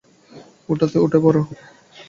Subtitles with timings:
[0.69, 1.37] উঠাতে উঠে পড়।